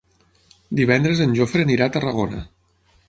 Divendres 0.79 1.21
en 1.27 1.35
Jofre 1.41 1.67
anirà 1.67 1.89
a 1.91 1.95
Tarragona. 1.99 2.41